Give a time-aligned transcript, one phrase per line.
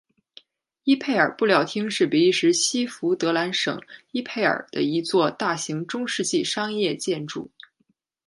[0.83, 7.51] 伊佩尔布料厅是比利时西佛兰德省伊佩尔的一座大型中世纪商业建筑。